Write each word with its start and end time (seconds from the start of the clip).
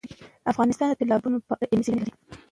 افغانستان 0.51 0.87
د 0.89 0.93
تالابونه 0.99 1.37
په 1.47 1.51
اړه 1.55 1.65
علمي 1.71 1.83
څېړنې 1.85 2.01
لري. 2.03 2.13